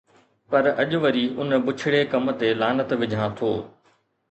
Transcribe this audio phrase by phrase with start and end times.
[0.49, 3.51] پر اڄ وري ان بڇڙي ڪم تي لعنت وجهان ٿو